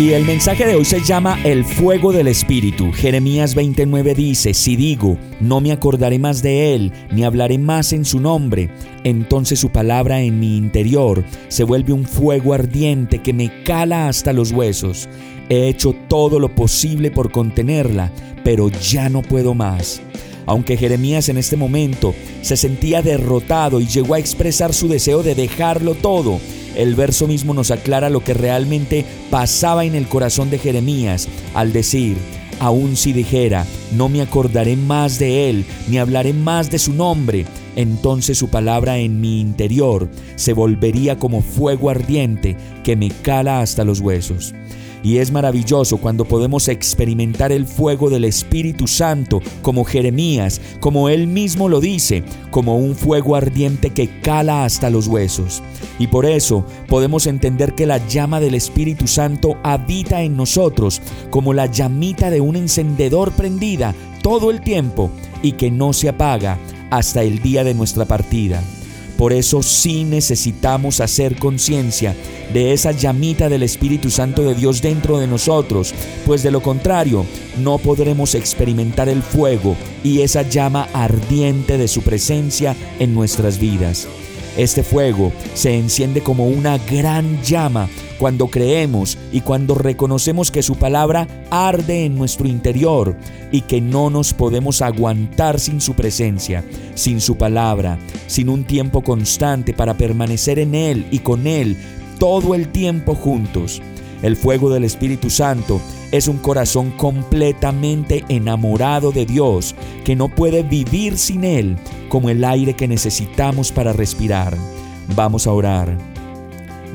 Y 0.00 0.14
el 0.14 0.24
mensaje 0.24 0.64
de 0.64 0.76
hoy 0.76 0.86
se 0.86 1.02
llama 1.02 1.38
El 1.44 1.62
fuego 1.62 2.10
del 2.10 2.28
Espíritu. 2.28 2.90
Jeremías 2.90 3.54
29 3.54 4.14
dice, 4.14 4.54
si 4.54 4.74
digo, 4.74 5.18
no 5.40 5.60
me 5.60 5.72
acordaré 5.72 6.18
más 6.18 6.40
de 6.40 6.74
él, 6.74 6.90
ni 7.12 7.22
hablaré 7.22 7.58
más 7.58 7.92
en 7.92 8.06
su 8.06 8.18
nombre, 8.18 8.70
entonces 9.04 9.60
su 9.60 9.68
palabra 9.68 10.22
en 10.22 10.40
mi 10.40 10.56
interior 10.56 11.22
se 11.48 11.64
vuelve 11.64 11.92
un 11.92 12.06
fuego 12.06 12.54
ardiente 12.54 13.18
que 13.18 13.34
me 13.34 13.62
cala 13.62 14.08
hasta 14.08 14.32
los 14.32 14.52
huesos. 14.52 15.06
He 15.50 15.68
hecho 15.68 15.94
todo 16.08 16.38
lo 16.38 16.54
posible 16.54 17.10
por 17.10 17.30
contenerla, 17.30 18.10
pero 18.42 18.70
ya 18.70 19.10
no 19.10 19.20
puedo 19.20 19.52
más. 19.54 20.00
Aunque 20.46 20.78
Jeremías 20.78 21.28
en 21.28 21.36
este 21.36 21.58
momento 21.58 22.14
se 22.40 22.56
sentía 22.56 23.02
derrotado 23.02 23.82
y 23.82 23.86
llegó 23.86 24.14
a 24.14 24.18
expresar 24.18 24.72
su 24.72 24.88
deseo 24.88 25.22
de 25.22 25.34
dejarlo 25.34 25.94
todo, 25.94 26.40
el 26.76 26.94
verso 26.94 27.26
mismo 27.26 27.54
nos 27.54 27.70
aclara 27.70 28.10
lo 28.10 28.22
que 28.22 28.34
realmente 28.34 29.04
pasaba 29.30 29.84
en 29.84 29.94
el 29.94 30.06
corazón 30.06 30.50
de 30.50 30.58
Jeremías 30.58 31.28
al 31.54 31.72
decir, 31.72 32.16
aun 32.60 32.96
si 32.96 33.12
dijera, 33.12 33.66
no 33.96 34.08
me 34.08 34.20
acordaré 34.22 34.76
más 34.76 35.18
de 35.18 35.50
él, 35.50 35.64
ni 35.88 35.98
hablaré 35.98 36.32
más 36.32 36.70
de 36.70 36.78
su 36.78 36.92
nombre, 36.92 37.46
entonces 37.76 38.38
su 38.38 38.48
palabra 38.48 38.98
en 38.98 39.20
mi 39.20 39.40
interior 39.40 40.08
se 40.36 40.52
volvería 40.52 41.18
como 41.18 41.40
fuego 41.40 41.90
ardiente 41.90 42.56
que 42.84 42.96
me 42.96 43.10
cala 43.10 43.60
hasta 43.60 43.84
los 43.84 44.00
huesos. 44.00 44.54
Y 45.02 45.18
es 45.18 45.32
maravilloso 45.32 45.96
cuando 45.96 46.24
podemos 46.24 46.68
experimentar 46.68 47.52
el 47.52 47.66
fuego 47.66 48.10
del 48.10 48.24
Espíritu 48.24 48.86
Santo, 48.86 49.40
como 49.62 49.84
Jeremías, 49.84 50.60
como 50.80 51.08
él 51.08 51.26
mismo 51.26 51.68
lo 51.68 51.80
dice, 51.80 52.22
como 52.50 52.76
un 52.76 52.94
fuego 52.94 53.36
ardiente 53.36 53.90
que 53.90 54.20
cala 54.20 54.64
hasta 54.64 54.90
los 54.90 55.06
huesos. 55.06 55.62
Y 55.98 56.06
por 56.06 56.26
eso 56.26 56.64
podemos 56.88 57.26
entender 57.26 57.74
que 57.74 57.86
la 57.86 58.06
llama 58.06 58.40
del 58.40 58.54
Espíritu 58.54 59.06
Santo 59.06 59.56
habita 59.62 60.22
en 60.22 60.36
nosotros, 60.36 61.00
como 61.30 61.54
la 61.54 61.66
llamita 61.66 62.30
de 62.30 62.40
un 62.40 62.56
encendedor 62.56 63.32
prendida 63.32 63.94
todo 64.22 64.50
el 64.50 64.60
tiempo 64.60 65.10
y 65.42 65.52
que 65.52 65.70
no 65.70 65.92
se 65.92 66.08
apaga 66.08 66.58
hasta 66.90 67.22
el 67.22 67.40
día 67.40 67.64
de 67.64 67.74
nuestra 67.74 68.04
partida. 68.04 68.62
Por 69.20 69.34
eso 69.34 69.62
sí 69.62 70.04
necesitamos 70.04 71.02
hacer 71.02 71.36
conciencia 71.36 72.16
de 72.54 72.72
esa 72.72 72.92
llamita 72.92 73.50
del 73.50 73.62
Espíritu 73.62 74.08
Santo 74.08 74.42
de 74.44 74.54
Dios 74.54 74.80
dentro 74.80 75.18
de 75.18 75.26
nosotros, 75.26 75.92
pues 76.24 76.42
de 76.42 76.50
lo 76.50 76.62
contrario 76.62 77.26
no 77.58 77.76
podremos 77.76 78.34
experimentar 78.34 79.10
el 79.10 79.22
fuego 79.22 79.76
y 80.02 80.22
esa 80.22 80.40
llama 80.40 80.88
ardiente 80.94 81.76
de 81.76 81.86
su 81.86 82.00
presencia 82.00 82.74
en 82.98 83.12
nuestras 83.12 83.58
vidas. 83.58 84.08
Este 84.56 84.82
fuego 84.82 85.32
se 85.54 85.76
enciende 85.76 86.22
como 86.22 86.46
una 86.46 86.78
gran 86.78 87.42
llama 87.42 87.88
cuando 88.18 88.48
creemos 88.48 89.16
y 89.32 89.40
cuando 89.40 89.74
reconocemos 89.74 90.50
que 90.50 90.62
su 90.62 90.76
palabra 90.76 91.26
arde 91.50 92.04
en 92.04 92.16
nuestro 92.16 92.46
interior 92.46 93.16
y 93.52 93.62
que 93.62 93.80
no 93.80 94.10
nos 94.10 94.34
podemos 94.34 94.82
aguantar 94.82 95.58
sin 95.58 95.80
su 95.80 95.94
presencia, 95.94 96.64
sin 96.94 97.20
su 97.20 97.36
palabra, 97.36 97.98
sin 98.26 98.48
un 98.48 98.64
tiempo 98.64 99.02
constante 99.02 99.72
para 99.72 99.94
permanecer 99.94 100.58
en 100.58 100.74
Él 100.74 101.06
y 101.10 101.20
con 101.20 101.46
Él 101.46 101.76
todo 102.18 102.54
el 102.54 102.68
tiempo 102.68 103.14
juntos. 103.14 103.80
El 104.22 104.36
fuego 104.36 104.70
del 104.70 104.84
Espíritu 104.84 105.30
Santo 105.30 105.80
es 106.12 106.28
un 106.28 106.38
corazón 106.38 106.90
completamente 106.90 108.24
enamorado 108.28 109.12
de 109.12 109.24
Dios 109.24 109.74
que 110.04 110.16
no 110.16 110.28
puede 110.28 110.62
vivir 110.62 111.16
sin 111.16 111.44
Él 111.44 111.76
como 112.08 112.28
el 112.28 112.44
aire 112.44 112.74
que 112.74 112.88
necesitamos 112.88 113.72
para 113.72 113.92
respirar. 113.92 114.56
Vamos 115.14 115.46
a 115.46 115.52
orar. 115.52 115.96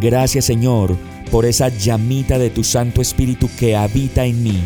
Gracias 0.00 0.46
Señor 0.46 0.96
por 1.30 1.44
esa 1.44 1.68
llamita 1.68 2.38
de 2.38 2.50
tu 2.50 2.64
Santo 2.64 3.00
Espíritu 3.00 3.48
que 3.58 3.76
habita 3.76 4.24
en 4.24 4.42
mí. 4.42 4.60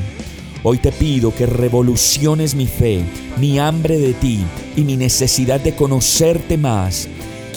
Hoy 0.62 0.78
te 0.78 0.92
pido 0.92 1.34
que 1.34 1.44
revoluciones 1.44 2.54
mi 2.54 2.66
fe, 2.66 3.04
mi 3.38 3.59
hambre 3.59 3.98
de 3.98 4.15
ti 4.15 4.42
y 4.76 4.82
mi 4.82 4.97
necesidad 4.97 5.60
de 5.60 5.75
conocerte 5.75 6.56
más. 6.56 7.09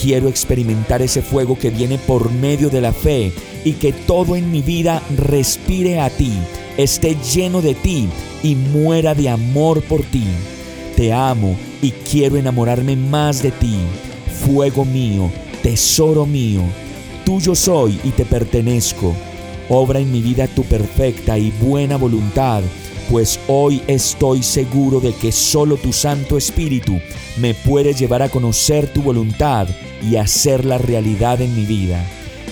Quiero 0.01 0.29
experimentar 0.29 1.01
ese 1.01 1.21
fuego 1.21 1.57
que 1.57 1.69
viene 1.69 1.97
por 1.97 2.31
medio 2.31 2.69
de 2.69 2.81
la 2.81 2.93
fe 2.93 3.31
y 3.65 3.73
que 3.73 3.93
todo 3.93 4.35
en 4.35 4.51
mi 4.51 4.61
vida 4.61 5.01
respire 5.17 5.99
a 5.99 6.09
ti, 6.09 6.31
esté 6.77 7.15
lleno 7.33 7.61
de 7.61 7.73
ti 7.73 8.07
y 8.43 8.55
muera 8.55 9.15
de 9.15 9.29
amor 9.29 9.81
por 9.81 10.03
ti. 10.03 10.25
Te 10.95 11.13
amo 11.13 11.55
y 11.81 11.91
quiero 11.91 12.37
enamorarme 12.37 12.95
más 12.95 13.41
de 13.41 13.51
ti. 13.51 13.75
Fuego 14.45 14.85
mío, 14.85 15.31
tesoro 15.63 16.25
mío, 16.25 16.61
tuyo 17.25 17.55
soy 17.55 17.99
y 18.03 18.11
te 18.11 18.25
pertenezco. 18.25 19.15
Obra 19.69 19.99
en 19.99 20.11
mi 20.11 20.21
vida 20.21 20.47
tu 20.47 20.63
perfecta 20.63 21.37
y 21.37 21.51
buena 21.51 21.97
voluntad, 21.97 22.61
pues 23.09 23.39
hoy 23.47 23.81
estoy 23.87 24.43
seguro 24.43 24.99
de 24.99 25.13
que 25.13 25.31
solo 25.31 25.77
tu 25.77 25.93
Santo 25.93 26.37
Espíritu 26.37 26.99
me 27.37 27.53
puede 27.53 27.93
llevar 27.93 28.21
a 28.21 28.29
conocer 28.29 28.87
tu 28.87 29.01
voluntad 29.01 29.67
y 30.01 30.15
hacerla 30.17 30.77
realidad 30.77 31.41
en 31.41 31.55
mi 31.55 31.65
vida. 31.65 32.03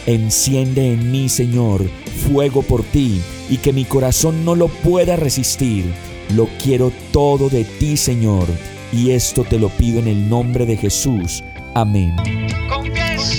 Enciende 0.05 0.91
en 0.93 1.11
mí, 1.11 1.29
Señor, 1.29 1.89
fuego 2.27 2.61
por 2.61 2.83
ti 2.83 3.21
y 3.49 3.57
que 3.57 3.73
mi 3.73 3.85
corazón 3.85 4.45
no 4.45 4.55
lo 4.55 4.67
pueda 4.67 5.15
resistir 5.15 5.85
lo 6.33 6.49
quiero 6.61 6.91
todo 7.11 7.49
de 7.49 7.63
ti, 7.63 7.97
Señor, 7.97 8.47
y 8.91 9.11
esto 9.11 9.43
te 9.43 9.59
lo 9.59 9.69
pido 9.69 9.99
en 9.99 10.07
el 10.07 10.27
nombre 10.27 10.65
de 10.65 10.75
Jesús. 10.75 11.43
Amén. 11.73 12.15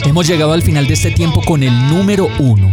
Hemos 0.05 0.27
llegado 0.27 0.53
al 0.53 0.63
final 0.63 0.87
de 0.87 0.95
este 0.95 1.11
tiempo 1.11 1.43
con 1.43 1.63
el 1.63 1.73
número 1.89 2.29
uno. 2.39 2.73